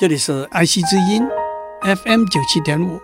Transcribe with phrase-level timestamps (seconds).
[0.00, 1.28] 这里是爱惜之音
[1.82, 2.98] FM 九七点五，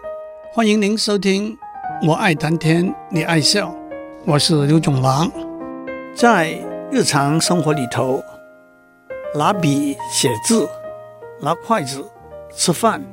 [0.50, 1.54] 欢迎您收听。
[2.02, 3.76] 我爱谈天，你爱笑，
[4.24, 5.30] 我是刘总郎。
[6.14, 6.58] 在
[6.90, 8.22] 日常生活里头，
[9.34, 10.66] 拿笔写字，
[11.42, 12.10] 拿筷子
[12.54, 13.04] 吃饭，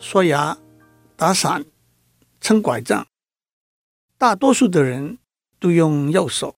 [0.00, 0.58] 刷牙、
[1.14, 1.64] 打伞、
[2.40, 3.06] 撑拐杖，
[4.18, 5.18] 大多数的人
[5.60, 6.56] 都用右手。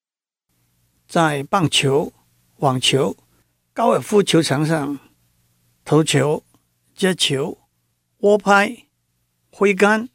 [1.06, 2.14] 在棒球、
[2.60, 3.14] 网球、
[3.74, 4.98] 高尔夫球场上，
[5.90, 6.44] 投球、
[6.94, 7.58] 接球、
[8.18, 8.86] 握拍、
[9.50, 10.08] 挥杆，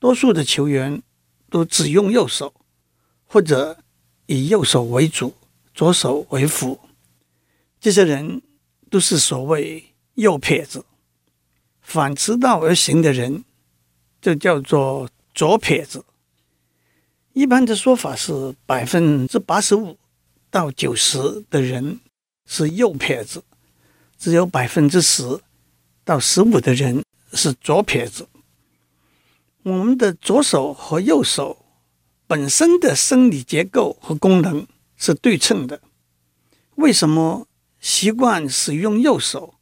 [0.00, 1.00] 多数的球员
[1.48, 2.52] 都只用右手，
[3.24, 3.84] 或者
[4.26, 5.36] 以右手为主，
[5.72, 6.80] 左手为辅。
[7.78, 8.42] 这些人
[8.90, 10.84] 都是所谓右撇子。
[11.80, 13.44] 反其道而行的人，
[14.20, 16.04] 就叫做左撇子。
[17.32, 19.96] 一般的说法是百分之八十五
[20.50, 22.00] 到九十的人
[22.44, 23.44] 是右撇子。
[24.20, 25.40] 只有百分之十
[26.04, 28.28] 到十五的人是左撇子。
[29.62, 31.64] 我们的左手和右手
[32.26, 34.66] 本身的生理结构和功能
[34.98, 35.80] 是对称的。
[36.74, 37.46] 为什么
[37.80, 39.54] 习惯使用右手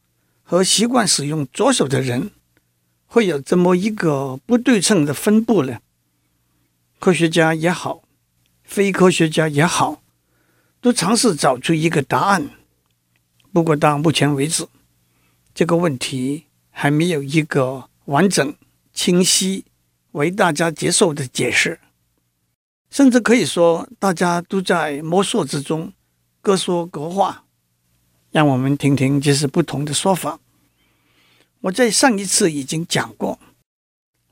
[0.42, 2.32] 和习惯使用左手的人
[3.06, 5.78] 会有这么一个不对称的分布呢？
[6.98, 8.02] 科学家也好，
[8.64, 10.02] 非科学家也好，
[10.80, 12.50] 都尝试找出一个答案。
[13.52, 14.66] 不过到目前为止，
[15.54, 18.54] 这个问题还没有一个完整、
[18.92, 19.64] 清晰、
[20.12, 21.80] 为大家接受的解释，
[22.90, 25.92] 甚至可以说大家都在摸索之中，
[26.40, 27.44] 各说各话。
[28.30, 30.38] 让我们听听这是不同的说法。
[31.62, 33.38] 我在上一次已经讲过，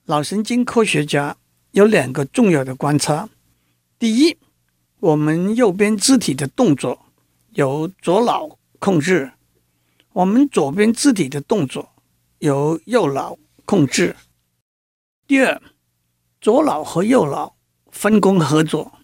[0.04, 1.36] 脑神经科学家
[1.70, 3.30] 有两个重要的观察：
[3.98, 4.36] 第一，
[5.00, 7.06] 我们右边肢体的动作
[7.54, 8.58] 由左脑。
[8.78, 9.32] 控制
[10.12, 11.92] 我们左边肢体的动作，
[12.38, 14.16] 由右脑控制。
[15.26, 15.60] 第二，
[16.40, 17.56] 左脑和右脑
[17.90, 18.98] 分工合作，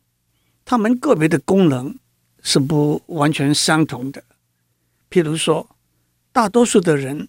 [0.65, 1.99] 他们个别的功能
[2.43, 4.25] 是不完全相同的。
[5.11, 5.77] 譬如说，
[6.33, 7.29] 大多数的人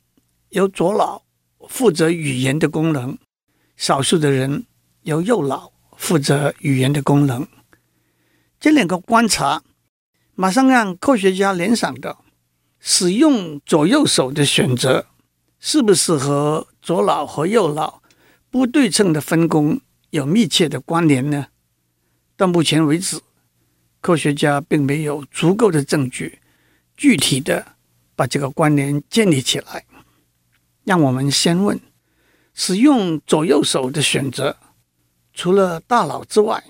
[0.49, 1.23] 由左脑
[1.67, 3.17] 负责语言的功能，
[3.75, 4.65] 少数的人
[5.01, 7.47] 由右脑负责语言的功能。
[8.59, 9.63] 这两个观察
[10.35, 12.22] 马上让科学家联想到。
[12.85, 15.05] 使用左右手的选择，
[15.57, 18.03] 是不是和左脑和右脑
[18.51, 19.79] 不对称的分工
[20.09, 21.47] 有密切的关联呢？
[22.35, 23.21] 到目前为止，
[24.01, 26.39] 科学家并没有足够的证据，
[26.97, 27.65] 具体的
[28.17, 29.85] 把这个关联建立起来。
[30.83, 31.79] 让我们先问：
[32.53, 34.57] 使用左右手的选择，
[35.33, 36.61] 除了大脑之外，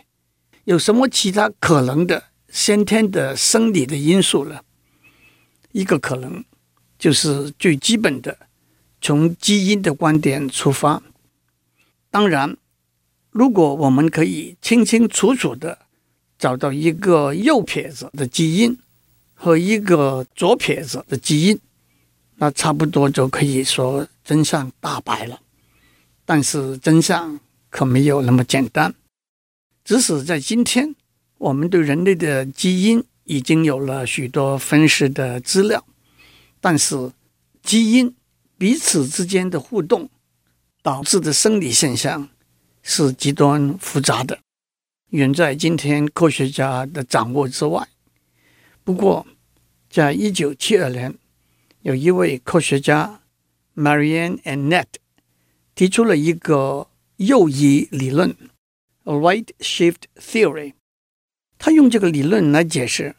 [0.65, 4.59] 有什么其他可能的先天的生理的因素呢？
[5.73, 6.43] 一个可能
[6.97, 8.37] 就是最基本的，
[9.01, 11.03] 从基因的观点出发。
[12.09, 12.55] 当然，
[13.31, 15.79] 如果我们可以清清楚楚的
[16.39, 18.77] 找到一个右撇子的基因
[19.33, 21.59] 和一个左撇子的基因，
[22.35, 25.39] 那差不多就可以说真相大白了。
[26.25, 27.39] 但是真相
[27.69, 28.93] 可没有那么简单。
[29.83, 30.95] 即使在今天，
[31.37, 35.85] 我们对人类的基因，已经有了许多分尸的资料，
[36.59, 37.11] 但是
[37.61, 38.15] 基因
[38.57, 40.09] 彼此之间的互动
[40.81, 42.29] 导致的生理现象
[42.81, 44.39] 是极端复杂的，
[45.09, 47.87] 远在今天科学家的掌握之外。
[48.83, 49.25] 不过，
[49.89, 51.15] 在一九七二年，
[51.81, 53.21] 有一位科学家
[53.75, 54.99] Marianne a n n e t t
[55.75, 58.35] 提出了一个右移理论
[59.05, 60.73] （Right Shift Theory）。
[61.65, 63.15] 他用这个理论来解释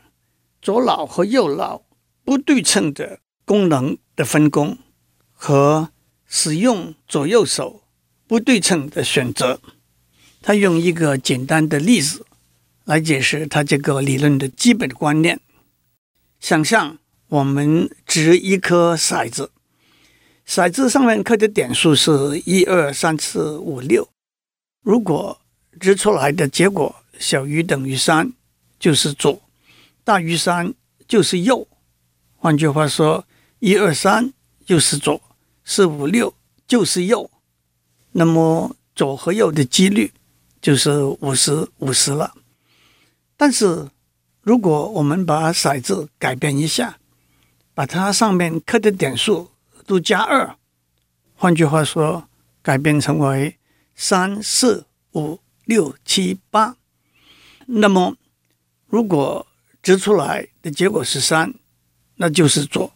[0.60, 1.81] 左脑和右脑
[2.27, 4.77] 不对称的功能的分工
[5.32, 5.88] 和
[6.27, 7.84] 使用左右手
[8.27, 9.62] 不对称的选择。
[10.43, 12.27] 他用一个简单的例子
[12.84, 15.41] 来解释他这个理论的基本观念。
[16.38, 19.52] 想象我们掷一颗骰子，
[20.46, 24.06] 骰子上面刻的点数是一二三四五六。
[24.82, 25.41] 如果
[25.81, 28.32] 掷出来的结果，小于等于三
[28.78, 29.43] 就是左，
[30.02, 30.75] 大于三
[31.06, 31.66] 就是右。
[32.37, 33.26] 换句话说，
[33.61, 34.32] 一二三
[34.64, 35.20] 就是左，
[35.64, 36.34] 四五六
[36.66, 37.31] 就是右。
[38.12, 40.12] 那么左和右的几率
[40.61, 42.34] 就是五十五十了。
[43.37, 43.88] 但是
[44.43, 46.99] 如果我们把骰子改变一下，
[47.75, 49.50] 把它上面刻的点数
[49.87, 50.56] 都加二，
[51.34, 52.28] 换句话说，
[52.62, 53.58] 改变成为
[53.94, 56.76] 三四五六七八。
[57.66, 58.16] 那么，
[58.87, 59.46] 如果
[59.82, 61.55] 掷出来的结果是三，
[62.16, 62.90] 那就是左；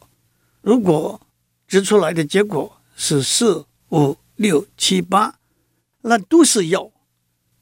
[0.61, 1.21] 如果
[1.67, 5.39] 掷出来的结果是四五六七八，
[6.03, 6.93] 那都是右，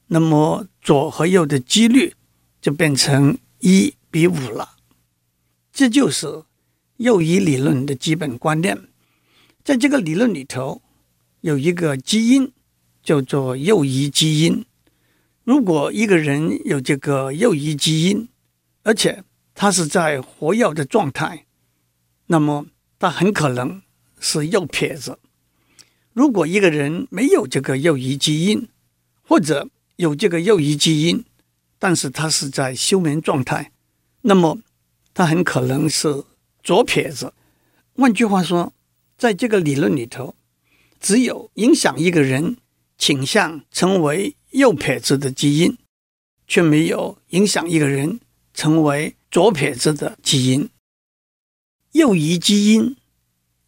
[0.08, 2.14] 那么左和右的几率
[2.60, 4.76] 就变成一比五了。
[5.72, 6.44] 这就是
[6.96, 8.88] 右移理论的基本观念。
[9.64, 10.82] 在这个理论里头，
[11.40, 12.52] 有一个基因
[13.02, 14.64] 叫做右移基因。
[15.46, 18.28] 如果一个人有这个右移基因，
[18.82, 19.22] 而且
[19.54, 21.46] 他是在活跃的状态，
[22.26, 22.66] 那么
[22.98, 23.80] 他很可能
[24.18, 25.20] 是右撇子。
[26.12, 28.66] 如果一个人没有这个右移基因，
[29.22, 31.24] 或者有这个右移基因，
[31.78, 33.70] 但是他是在休眠状态，
[34.22, 34.58] 那么
[35.14, 36.24] 他很可能是
[36.64, 37.32] 左撇子。
[37.94, 38.72] 换句话说，
[39.16, 40.34] 在这个理论里头，
[40.98, 42.56] 只有影响一个人
[42.98, 45.76] 倾向成为右撇子的基因，
[46.46, 48.20] 却没有影响一个人。
[48.56, 50.70] 成为左撇子的基因，
[51.92, 52.96] 右移基因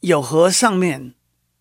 [0.01, 1.13] 有和上面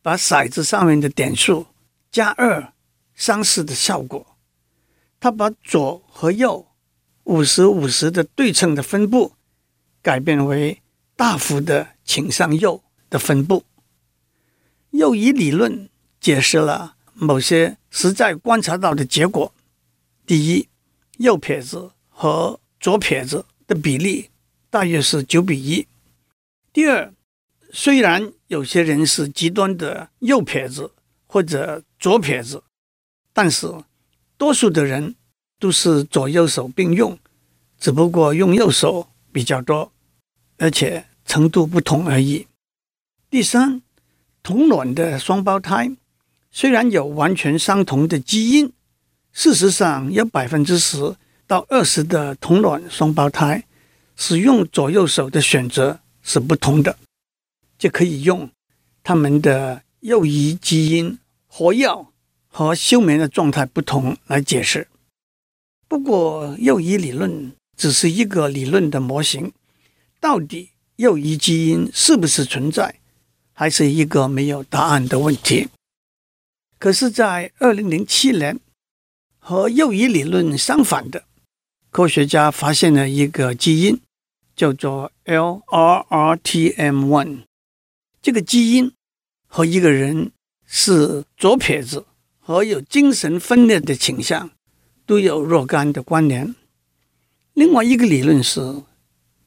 [0.02, 1.68] 把骰子上面的点数
[2.10, 2.72] 加二
[3.14, 4.38] 相似的效果。
[5.20, 6.68] 它把左和右
[7.26, 9.34] 五十五十的对称的分布
[10.02, 10.82] 改变为
[11.18, 13.66] 大幅的倾向右的分布。
[14.92, 15.90] 右移理论
[16.22, 19.52] 解释了某些实在观察到的结果：
[20.26, 20.68] 第一，
[21.18, 24.30] 右撇子和左撇子的比例
[24.70, 25.88] 大约是九比一。
[26.72, 27.12] 第二，
[27.74, 30.92] 虽然有些人是极端的右撇子
[31.26, 32.64] 或者左撇子，
[33.34, 33.68] 但是
[34.38, 35.16] 多数的人
[35.58, 37.18] 都是左右手并用，
[37.80, 39.92] 只不过用右手比较多，
[40.58, 42.46] 而且程度不同而已。
[43.32, 43.82] 第三，
[44.44, 45.98] 同卵的双胞胎
[46.60, 48.74] 虽然有完全相同的基因，
[49.32, 51.16] 事实上有百分之十。
[51.46, 53.64] 到二十的同卵双胞胎
[54.16, 56.98] 使用左右手的选择是不同的，
[57.78, 58.50] 就可以用
[59.04, 61.88] 他们的右移基因活跃
[62.48, 64.88] 和休眠的状态不同来解释。
[65.88, 69.54] 不过，右移理论只是一个理论的模型，
[70.20, 72.96] 到底右移基因是不是存在，
[73.54, 75.68] 还是一个没有答案的问题。
[76.80, 78.60] 可是，在二零零七年，
[79.40, 81.24] 和右移理论相反的。
[81.90, 84.00] 科学家发现了一个基因，
[84.56, 86.30] 叫做 LRRTM1。
[88.22, 88.92] 这个基因
[89.48, 90.32] 和一个人
[90.68, 92.06] 是左撇子
[92.40, 94.52] 和有精神分裂的倾向
[95.06, 96.54] 都有若干的关联。
[97.54, 98.84] 另外一个理论是，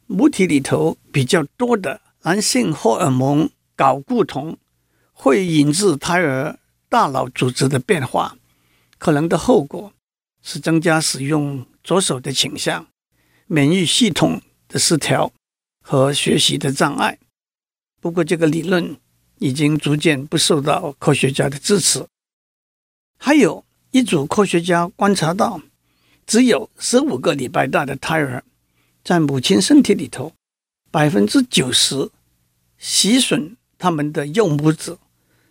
[0.06, 4.58] 母体里头比较多的男性荷尔蒙睾固酮
[5.12, 6.58] 会引致胎儿
[6.90, 8.36] 大脑组织的变化，
[8.98, 9.94] 可能的后果
[10.42, 11.66] 是增加使用。
[11.82, 12.88] 左手的倾向、
[13.46, 15.32] 免疫系统的失调
[15.82, 17.18] 和学习的障碍。
[18.02, 18.98] 不过，这个理论
[19.38, 22.06] 已经逐渐不受到科学家的支持。
[23.18, 25.62] 还有一组科学家观察到，
[26.26, 28.44] 只有十五个礼拜大的胎儿，
[29.02, 30.34] 在母亲身体里头，
[30.90, 32.10] 百分之九十
[32.76, 34.98] 袭损他们的右拇指，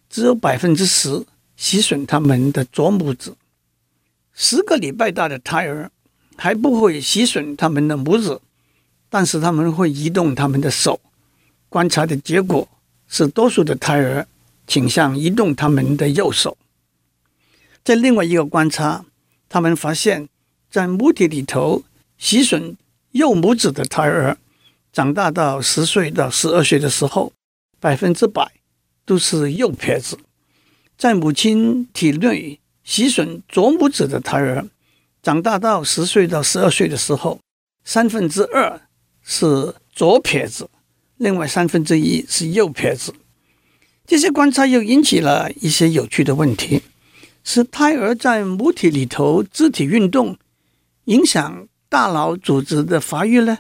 [0.10, 1.26] 只有百分之十
[1.56, 3.34] 袭损他们的左拇指。
[4.34, 5.92] 十个礼拜大的胎儿。
[6.42, 8.40] 还不会袭损他们的拇指，
[9.10, 11.02] 但是他们会移动他们的手。
[11.68, 12.66] 观察的结果
[13.10, 14.26] 是，多数的胎儿
[14.66, 16.58] 倾向移动他们的右手。
[17.84, 19.04] 在另外一个观察，
[19.50, 20.30] 他们发现，
[20.72, 21.84] 在母体里头
[22.18, 22.78] 袭损
[23.12, 24.38] 右拇指的胎儿，
[24.94, 27.34] 长大到十岁到十二岁的时候，
[27.82, 28.50] 百分之百
[29.10, 30.20] 都是右撇子。
[30.96, 34.68] 在母亲体内袭损左拇指的胎儿。
[35.24, 37.40] 长大到十岁到十二岁的时候，
[37.84, 38.80] 三分之二
[39.24, 40.70] 是左撇子，
[41.18, 43.14] 另外三分之一是右撇子。
[44.06, 46.84] 这些观察又引起了一些有趣的问题：
[47.44, 50.38] 是胎儿在母体里头肢体运动
[51.06, 53.58] 影响大脑组织的发育呢，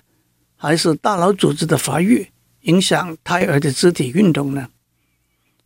[0.56, 2.30] 还是大脑组织的发育
[2.62, 4.70] 影响胎儿的肢体运动呢？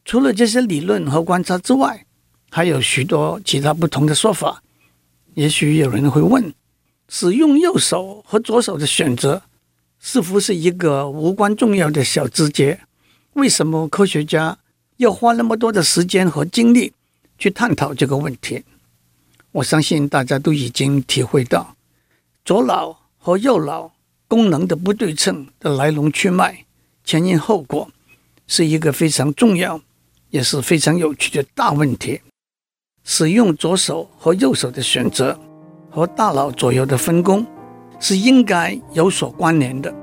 [0.05, 2.05] 除了这些理论和观察之外，
[2.49, 4.61] 还有许多其他不同的说法。
[5.35, 6.53] 也许有人会问：
[7.09, 9.43] 使用右手和左手的选择，
[9.99, 12.81] 似乎是一个无关重要的小枝节？
[13.33, 14.59] 为什么科学家
[14.97, 16.93] 要花那么多的时间和精力
[17.39, 18.63] 去探讨这个问题？
[19.53, 21.75] 我相信大家都已经体会到，
[22.45, 23.93] 左脑和右脑
[24.27, 26.65] 功能的不对称的来龙去脉、
[27.03, 27.89] 前因后果，
[28.45, 29.81] 是一个非常重要，
[30.33, 32.19] 也是非常有趣的大问题。
[33.03, 35.37] 使用左手和右手的选择
[35.91, 37.45] 和大脑左右的分工
[37.99, 39.93] 是应该有所关联的。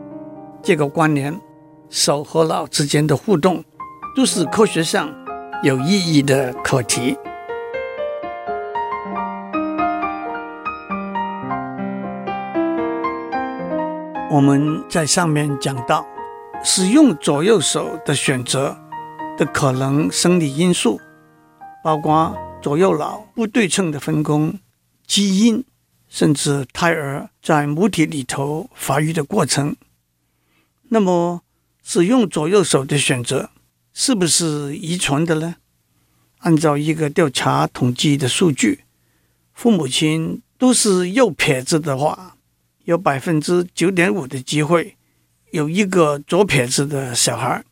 [0.62, 1.37] 这个关联，
[1.88, 3.64] 手和脑之间的互动
[4.14, 5.12] 都是科学上
[5.64, 7.16] 有意义的课题。
[14.30, 16.06] 我们在上面讲到，
[16.62, 18.76] 使用左右手的选择
[19.40, 21.00] 的可能生理因素，
[21.82, 24.59] 包括左右脑不对称的分工、
[25.06, 25.64] 基因，
[26.11, 29.75] 甚至胎儿在母体里头发育的过程。
[30.90, 31.40] 那么，
[31.82, 33.49] 使用左右手的选择
[33.94, 35.56] 是不是遗传的呢？
[36.40, 38.85] 按照一个调查统计的数据，
[39.54, 42.37] 父母亲都是右撇子的话，
[42.85, 44.99] 有百分之九点五的机会
[45.50, 47.64] 有一个左撇子的小孩，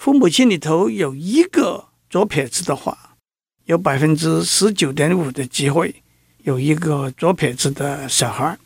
[0.00, 3.18] 父母亲里头有一个左撇子的话，
[3.66, 5.96] 有百分之十九点五的机会
[6.38, 8.58] 有一个左撇子的小孩。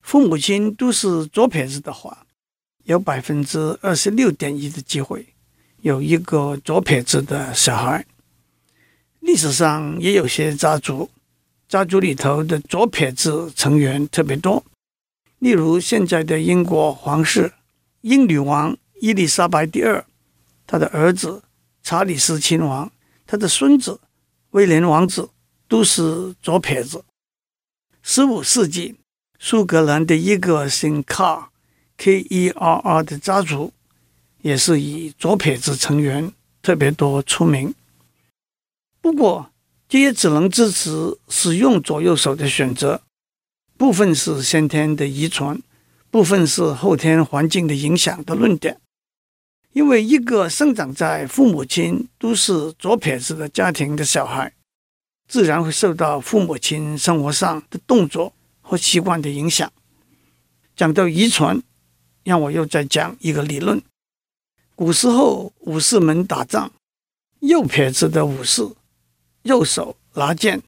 [0.00, 2.24] 父母亲都是左撇子的话，
[2.84, 5.26] 有百分之二十六点一的机会
[5.80, 8.06] 有一个左撇子的小孩。
[9.18, 11.10] 历史上也有些家族，
[11.68, 14.64] 家族里头的左撇子成员特别多。
[15.40, 17.54] 例如，现在的英国皇室
[18.02, 20.06] 英女王伊丽莎白第二，
[20.74, 21.40] 他的儿子
[21.84, 22.90] 查理斯亲王，
[23.28, 24.00] 他的孙子
[24.50, 25.30] 威廉王子
[25.68, 27.04] 都是左撇子。
[28.02, 28.96] 十五世纪，
[29.38, 31.52] 苏格兰的一个姓卡
[31.96, 33.72] （K-E-R-R） 的家族，
[34.42, 37.72] 也是以左撇子成员特别多出名。
[39.00, 39.52] 不过，
[39.88, 43.00] 这也只能支持使用左右手的选择。
[43.76, 45.62] 部分是先天的遗传，
[46.10, 48.80] 部分是后天环境的影响的论点。
[49.74, 54.54] 因为一个生长在父母亲都是左撇子的家庭的小孩，
[55.28, 59.70] 自然会受到父母亲生活上的动作和习惯的影响。
[60.74, 61.62] 讲到遗传，
[62.22, 63.82] 让我又再讲一个理论：
[64.74, 66.70] 古时候武士们打仗，
[67.40, 68.66] 右撇子的武士
[69.42, 70.62] 右手拿剑，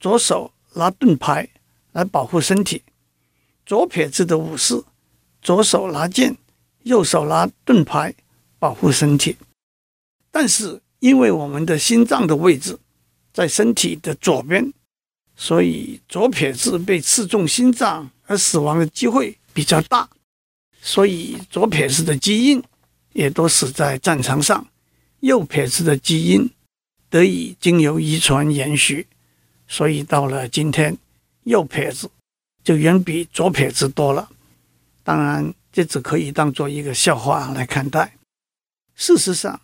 [0.00, 1.50] 左手拿盾牌。
[1.94, 2.82] 来保护身体，
[3.64, 4.82] 左撇子的武士
[5.40, 6.36] 左手拿剑，
[6.82, 8.12] 右手拿盾牌
[8.64, 9.36] 保护身体。
[10.30, 12.78] 但是因为我们的心脏的位置
[13.30, 14.72] 在身体的左边，
[15.36, 20.08] 所以左撇子被刺中心脏而死亡的机会比较大，
[20.80, 22.62] 所以左撇子的基因
[23.12, 24.66] 也都死在战场上，
[25.20, 26.50] 右撇子的基因
[27.10, 29.06] 得以经由遗传延续，
[29.68, 30.96] 所以到了今天。
[31.44, 32.10] 右撇子
[32.64, 34.30] 就远比左撇子多了，
[35.02, 38.16] 当然这只可以当做一个笑话来看待。
[38.94, 39.60] 事实上，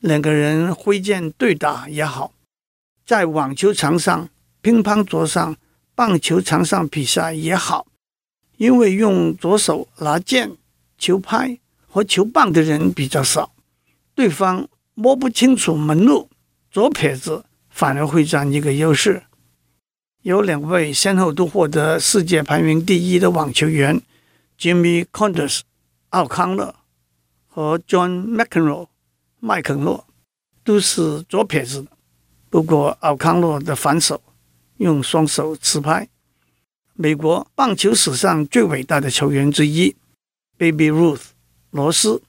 [0.00, 2.32] 两个人挥剑对打也好，
[3.06, 4.28] 在网球场上、
[4.60, 5.56] 乒乓桌上、
[5.94, 7.86] 棒球场上比赛也好，
[8.56, 10.56] 因为用左手拿剑、
[10.98, 13.52] 球拍和球棒的人比较少，
[14.14, 16.28] 对方摸不清楚门路，
[16.70, 19.22] 左撇子反而会占一个优势。
[20.22, 24.00] 有两位先后都获得世界排名第一的网球员
[24.58, 25.60] ，Jimmy Connors
[26.10, 26.74] 奥康乐
[27.52, 28.88] 和 John McEnroe
[29.38, 30.06] 麦肯诺，
[30.64, 31.86] 都是左撇子。
[32.48, 34.22] 不过奥康诺的反手
[34.78, 36.08] 用双手持拍。
[36.94, 39.94] 美国棒球史上最伟大的球员之一
[40.56, 41.24] ，Baby Ruth
[41.70, 42.22] 罗斯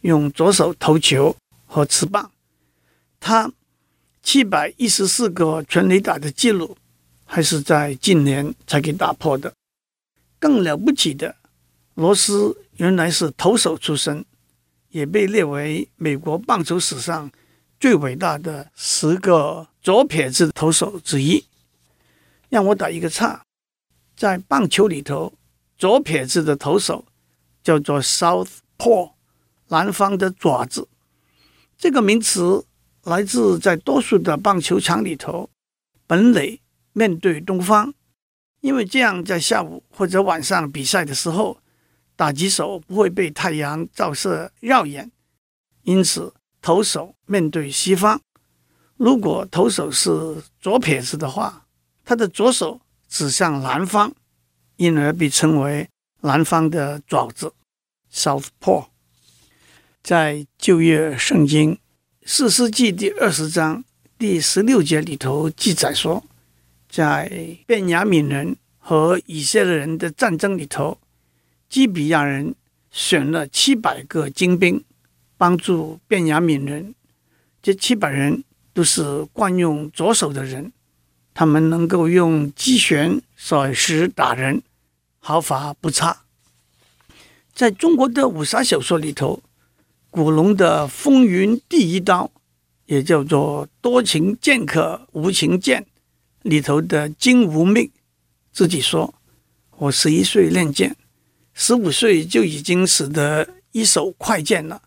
[0.00, 2.32] 用左手投球和持棒。
[3.20, 3.52] 他
[4.22, 6.76] 七百一十四个全垒打的记录。
[7.26, 9.54] 还是在近年才给打破的。
[10.38, 11.34] 更了不起的，
[11.94, 14.24] 罗斯原来是投手出身，
[14.94, 17.28] 也被列为美国棒球史上
[17.80, 21.44] 最伟大的十个左撇子投手之一。
[22.48, 23.44] 让我打一个岔，
[24.16, 25.32] 在棒球里头，
[25.76, 27.04] 左撇子的投手
[27.64, 29.14] 叫做 Southpaw，
[29.68, 30.86] 南方的爪子。
[31.76, 32.64] 这个名词
[33.02, 35.50] 来自在多数的棒球场里头，
[36.06, 36.60] 本垒。
[36.96, 37.92] 面对东方，
[38.60, 41.58] 因为这样在下午或者晚上比赛的时候，
[42.16, 45.10] 打击手不会被太阳照射耀眼，
[45.82, 48.20] 因此投手面对西方。
[48.96, 51.66] 如果投手是左撇子的话，
[52.04, 54.14] 他的左手指向南方，
[54.76, 55.88] 因而被称为
[56.20, 57.52] 南方的爪子
[58.12, 58.86] （Southpaw）。
[60.02, 61.78] 在旧约圣经
[62.24, 63.84] 四世纪第二十章
[64.18, 66.24] 第十六节里头记载说。
[66.86, 70.96] 在便雅悯人和以色列人的战争里头，
[71.68, 72.54] 基比亚人
[72.90, 74.84] 选了七百个精兵
[75.36, 76.94] 帮助便雅悯人。
[77.62, 80.72] 这七百人都是惯用左手的人，
[81.32, 84.62] 他们能够用机旋甩石打人，
[85.18, 86.24] 毫发不差。
[87.54, 89.42] 在中国的武侠小说里头，
[90.10, 92.24] 古龙的《风云第一刀》，
[92.86, 95.86] 也叫做“多情剑客无情剑”
[96.42, 97.90] 里头的金无命，
[98.52, 99.14] 自己说
[99.78, 100.96] ：“我十一岁练剑，
[101.54, 104.82] 十五岁就已经使得一手快剑了。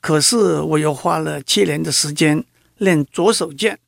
[0.00, 2.44] 可是我又花了七年的时间
[2.76, 3.78] 练左手剑，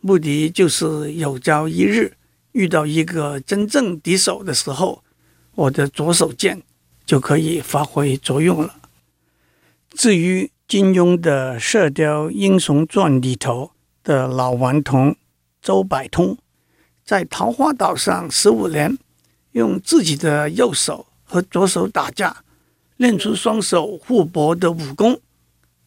[0.00, 2.16] 目的就是有朝一日
[2.52, 5.04] 遇到一个真正敌手的时候，
[5.54, 6.62] 我的左手剑。”
[7.04, 8.76] 就可以发挥作用了。
[9.90, 13.72] 至于金庸的《射雕英雄传》里头
[14.04, 15.16] 的老顽童
[15.60, 16.38] 周伯通，
[17.04, 18.96] 在桃花岛上十五年，
[19.50, 22.44] 用自己的右手和左手打架，
[22.98, 25.18] 练出双手互搏的武功。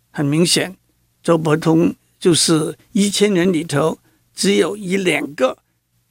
[0.10, 0.76] 很明显，
[1.22, 4.00] 周伯通就是一千人里头
[4.34, 5.60] 只有一两个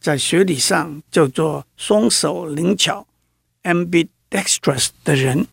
[0.01, 3.09] 在学理上叫做双手灵巧
[3.65, 5.49] （ambidextrous） 的人，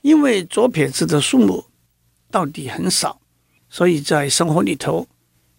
[0.00, 1.66] 因为左撇子的数目
[2.30, 3.20] 到底很少，
[3.68, 5.06] 所以在生活里头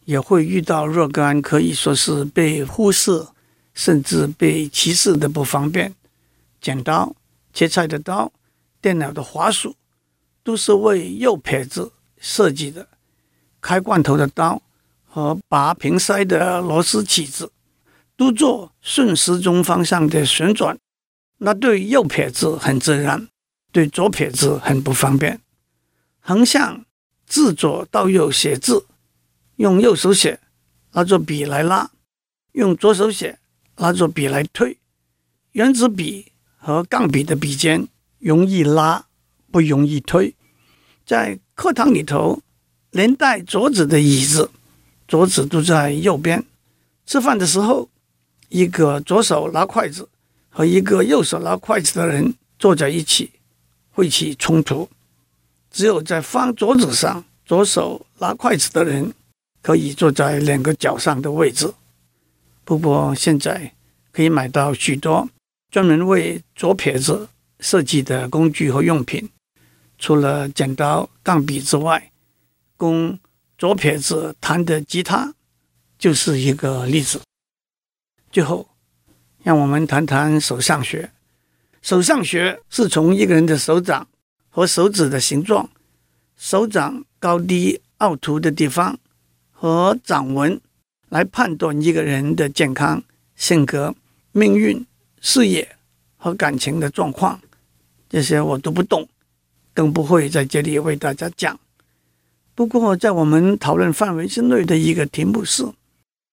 [0.05, 3.27] 也会遇到若干可以说是被忽视，
[3.75, 5.93] 甚至被歧视的不方便。
[6.59, 7.15] 剪刀、
[7.55, 8.33] 切菜的刀、
[8.81, 9.77] 电脑的滑鼠，
[10.43, 12.89] 都是为右撇子设计的。
[13.61, 14.61] 开罐头的刀
[15.05, 17.53] 和拔瓶塞的螺丝起子，
[18.17, 20.77] 都做顺时钟方向的旋转。
[21.37, 23.29] 那对右撇子很自然，
[23.71, 25.39] 对左撇子很不方便。
[26.19, 26.85] 横向
[27.25, 28.85] 自左到右写字，
[29.55, 30.41] 用右手写，
[30.91, 31.91] 拿着笔来拉；
[32.51, 33.39] 用左手写，
[33.77, 34.77] 拿着笔来推。
[35.53, 36.33] 原子笔
[36.65, 39.05] 和钢笔的笔尖容易拉，
[39.51, 40.33] 不容易推。
[41.05, 42.41] 在课堂里头，
[42.89, 44.49] 连带桌子的椅子，
[45.07, 46.43] 桌子都在右边。
[47.05, 47.87] 吃饭的时候，
[48.49, 50.09] 一个左手拿筷子。
[50.49, 53.29] 和一个右手拿筷子的人坐在一起，
[53.91, 54.89] 会起冲突。
[55.69, 59.13] 只有在方桌子上，左手拿筷子的人
[59.61, 61.71] 可以坐在两个脚上的位置。
[62.63, 63.75] 不过现在
[64.11, 65.29] 可以买到许多
[65.69, 69.29] 专门为左撇子设计的工具和用品，
[69.97, 72.11] 除了剪刀、钢笔之外，
[72.77, 73.19] 供
[73.57, 75.33] 左撇子弹的吉他
[75.97, 77.21] 就是一个例子。
[78.31, 78.67] 最后。
[79.45, 81.11] 让我们谈谈手相学。
[81.79, 84.07] 手相学是从一个人的手掌
[84.49, 85.69] 和手指的形状、
[86.35, 88.97] 手掌高低凹凸的地方
[89.51, 90.59] 和掌纹
[91.09, 93.03] 来判断一个人的健康、
[93.35, 93.93] 性格、
[94.31, 94.83] 命运、
[95.21, 95.75] 事业
[96.17, 97.39] 和感情的状况。
[98.09, 99.07] 这些我都不懂，
[99.73, 101.59] 更不会在这里为大家讲。
[102.53, 105.65] 不过，在我们讨论范围之内的一个题目是：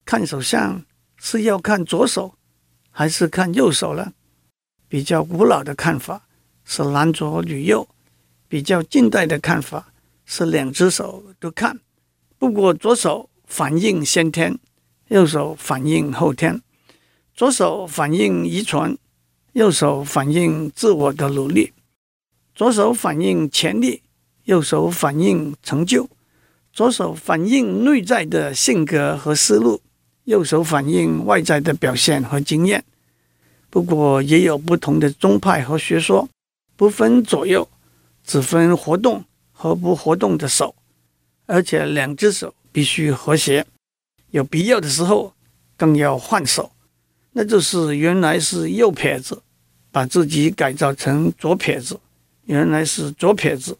[0.05, 0.85] 看手相
[1.17, 2.35] 是要看左手。
[2.95, 4.13] 还是看右手了。
[4.87, 6.29] 比较古老的看法
[6.63, 7.89] 是男左女右，
[8.49, 9.95] 比较近代的看法
[10.27, 11.81] 是两只手都看。
[12.39, 14.59] 不过左手反映先天，
[15.09, 16.61] 右手反映后天。
[17.35, 18.97] 左手反映遗传，
[19.55, 21.73] 右手反映自我的努力。
[22.55, 24.03] 左手反映潜力，
[24.45, 26.09] 右手反映成就。
[26.73, 29.81] 左手反映内在的性格和思路。
[30.25, 32.85] 右手反映外在的表现和经验，
[33.69, 36.29] 不过也有不同的宗派和学说，
[36.77, 37.69] 不分左右，
[38.25, 40.77] 只分活动和不活动的手，
[41.47, 43.67] 而且两只手必须和谐，
[44.31, 45.35] 有必要的时候
[45.77, 46.71] 更要换手，
[47.33, 49.43] 那就是原来是右撇子，
[49.91, 51.97] 把自己改造成左撇子；
[52.45, 53.77] 原来是左撇子，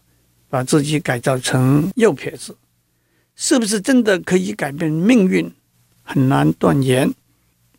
[0.49, 2.55] 把自己改造成右撇子，
[3.35, 5.51] 是不是真的可以改变命运？
[6.01, 7.13] 很难断言，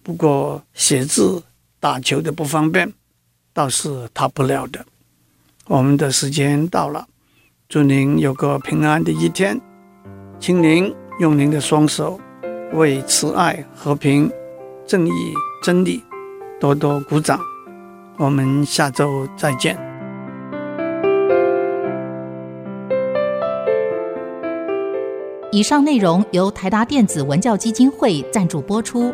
[0.03, 1.43] 不过写字、
[1.79, 2.93] 打球的不方便
[3.53, 4.87] 倒是逃不了的。
[5.67, 7.07] 我们的时间到了，
[7.69, 9.61] 祝您有个平安的一天，
[10.41, 12.21] 请您用您的双手
[12.73, 14.31] 为慈爱、和平、
[14.87, 15.35] 正义、
[15.65, 16.05] 真理
[16.61, 17.41] 多多鼓掌。
[18.19, 19.75] 我们下周再见。
[25.51, 29.11] 以上内容由台达电子文教基金会赞助播出。